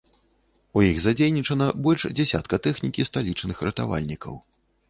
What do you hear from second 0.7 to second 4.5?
У іх задзейнічана больш дзясятка тэхнікі сталічных ратавальнікаў.